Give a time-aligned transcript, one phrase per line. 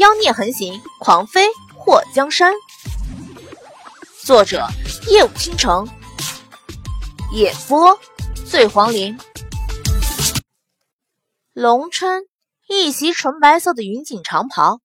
[0.00, 2.54] 妖孽横行，狂飞祸江山。
[4.24, 4.66] 作者：
[5.10, 5.86] 夜舞倾城，
[7.34, 8.00] 演播：
[8.48, 9.18] 醉黄林。
[11.52, 12.22] 龙琛
[12.66, 14.80] 一袭纯白色的云锦长袍，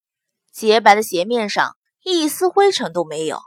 [0.52, 3.40] 洁白的鞋面上一丝灰尘都没有。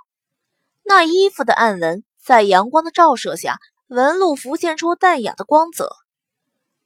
[0.85, 3.59] 那衣服的暗纹在阳光的照射下，
[3.89, 5.91] 纹路浮现出淡雅的光泽。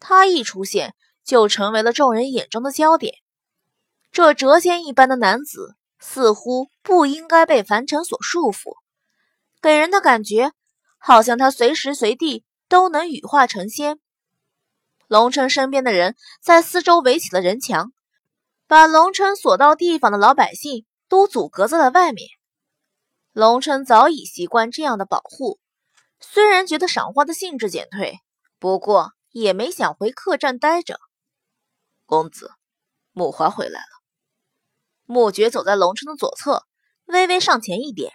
[0.00, 3.21] 他一出现，就成为了众人眼中的焦点。
[4.12, 8.76] 这谪仙一般的男子，似乎不应该被凡尘所束缚，
[9.62, 10.52] 给人的感觉
[10.98, 13.98] 好像他随时随地都能羽化成仙。
[15.08, 17.94] 龙琛身边的人在四周围起了人墙，
[18.66, 22.28] 把龙琛所到地方的老百姓都阻隔在了外面。
[23.32, 25.58] 龙琛早已习惯这样的保护，
[26.20, 28.20] 虽然觉得赏花的兴致减退，
[28.58, 31.00] 不过也没想回客栈待着。
[32.04, 32.50] 公子，
[33.12, 34.01] 木华回来了。
[35.12, 36.64] 穆觉走在龙琛的左侧，
[37.04, 38.14] 微微上前一点。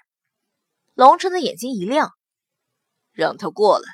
[0.96, 2.14] 龙琛的眼睛一亮，
[3.12, 3.88] 让他过来。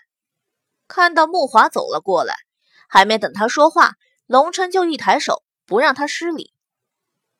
[0.87, 2.33] 看到穆华走了过来，
[2.87, 3.95] 还没等他说话，
[4.25, 6.53] 龙琛就一抬手，不让他失礼。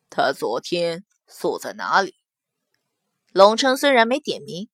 [0.10, 2.14] 他昨天宿在哪里？
[3.32, 4.68] 龙琛虽然没点名，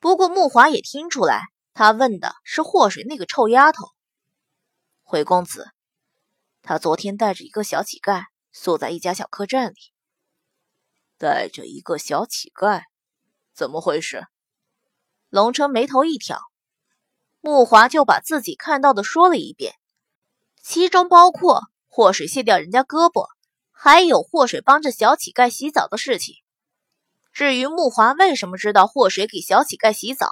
[0.00, 3.90] 不过穆华也听出来，他问的是祸水那个臭丫头。
[5.04, 5.68] 回公子，
[6.62, 9.76] 他昨天带着一个小乞丐宿在一家小客栈里。
[11.18, 12.82] 带着一个小乞丐，
[13.54, 14.26] 怎么回事？
[15.28, 16.38] 龙琛眉头一挑，
[17.40, 19.74] 木华就把自己看到的说了一遍，
[20.62, 23.26] 其中包括祸水卸掉人家胳膊，
[23.72, 26.36] 还有祸水帮着小乞丐洗澡的事情。
[27.32, 30.30] 至于木华为什么知道祸水给小乞丐洗澡，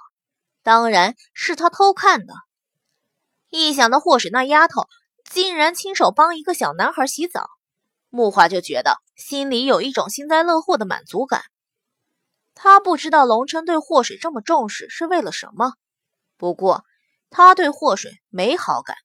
[0.63, 2.35] 当然是他偷看的。
[3.51, 4.87] 一想到祸水那丫头
[5.31, 7.51] 竟然亲手帮一个小男孩洗澡。
[8.15, 11.43] 木华就觉得心里有一种幸灾乐祸的满足感。
[12.55, 15.73] 他不知道龙琛对祸水这么重视是为了什么，
[16.37, 16.85] 不过
[17.29, 18.97] 他对祸水没好感，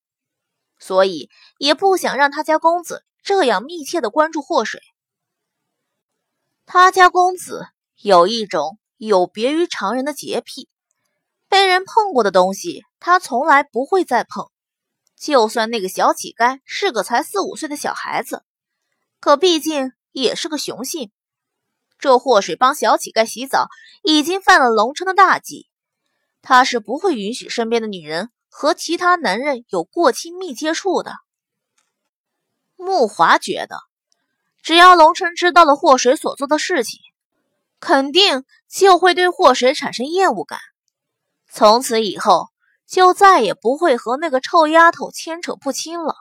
[0.78, 4.80] 所以也不想让他家公子这样密切的关注祸水。
[6.68, 7.66] 他家公子
[7.96, 10.70] 有一种有别于常人的洁癖，
[11.48, 14.52] 被人碰过的东西他从来不会再碰，
[15.18, 18.44] 就算那个小乞丐是个才四五岁的小孩子。
[19.20, 21.12] 可毕竟也是个雄性，
[21.98, 23.68] 这祸水帮小乞丐洗澡，
[24.02, 25.68] 已经犯了龙琛的大忌。
[26.42, 31.14] 他是不会允许身边的女人和其他男人有过亲密接触的。
[32.78, 33.78] 木华觉得，
[34.62, 37.02] 只要龙琛知道了祸水所做的事情，
[37.82, 40.60] 肯定就会对祸水产生厌恶感，
[41.52, 42.48] 从此以后
[42.88, 46.16] 就再也不会和那个臭丫头牵扯不清了。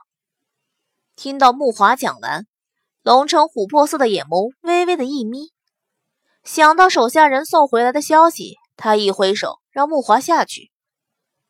[1.15, 2.45] 听到木华讲完。
[3.09, 5.51] 龙城琥珀色的眼眸微微的一眯，
[6.43, 10.71] 想到手下人送回来的消息，他一挥手让木华下去。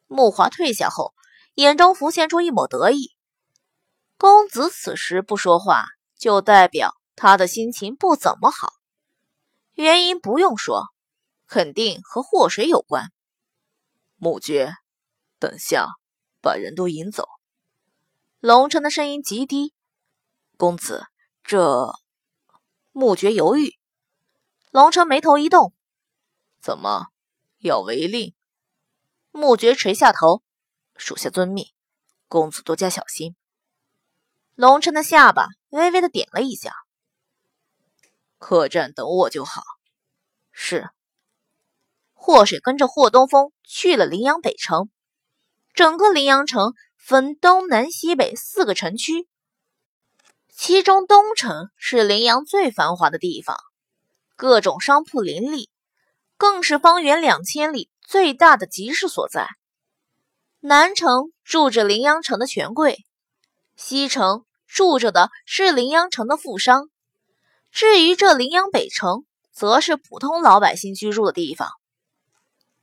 [0.08, 1.14] 木华退下后，
[1.56, 3.10] 眼中浮现出一抹得意。
[4.18, 5.84] 公子此时不说话，
[6.18, 8.76] 就代表他的心情不怎么好。
[9.74, 10.86] 原因不用说，
[11.46, 13.12] 肯定和祸水有关。
[14.16, 14.76] 木觉，
[15.40, 15.88] 等下
[16.42, 17.28] 把人都引走。
[18.40, 19.74] 龙城的声音极低，
[20.56, 21.08] 公子。
[21.50, 21.96] 这，
[22.92, 23.80] 穆觉犹豫，
[24.70, 25.74] 龙城眉头一动，
[26.62, 27.08] 怎么
[27.58, 28.36] 要违令？
[29.32, 30.44] 穆觉垂下头，
[30.96, 31.66] 属下遵命，
[32.28, 33.36] 公子多加小心。
[34.54, 36.72] 龙城的下巴微微的点了一下，
[38.38, 39.64] 客栈等我就好。
[40.52, 40.92] 是。
[42.14, 44.92] 祸水跟着霍东风去了羚阳北城，
[45.74, 49.28] 整个羚阳城分东南西北四个城区。
[50.62, 53.58] 其中东城是羚阳最繁华的地方，
[54.36, 55.70] 各种商铺林立，
[56.36, 59.48] 更是方圆两千里最大的集市所在。
[60.60, 63.06] 南城住着羚阳城的权贵，
[63.78, 66.90] 西城住着的是羚阳城的富商。
[67.72, 69.24] 至于这羚阳北城，
[69.54, 71.70] 则是普通老百姓居住的地方。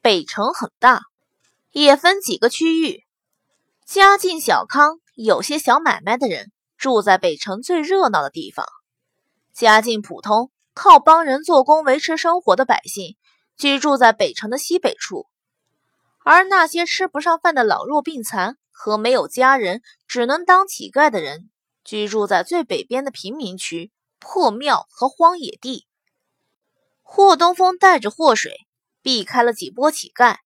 [0.00, 1.02] 北城很大，
[1.72, 3.04] 也分几个区域，
[3.84, 6.50] 家境小康、有些小买卖的人。
[6.86, 8.64] 住在北城最热闹的地方，
[9.52, 13.16] 家境普通、靠帮人做工维持生活的百姓
[13.56, 15.26] 居住在北城的西北处，
[16.24, 21.50] 而那些吃不上饭的老弱病残和没有家人只能当乞丐的人
[21.82, 23.90] 居住在最北边的贫民区、
[24.20, 25.88] 破庙和荒野地。
[27.02, 28.52] 霍东风带着祸水
[29.02, 30.36] 避开了几波乞丐，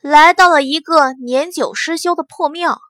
[0.00, 2.80] 来到了一个年久失修的破庙。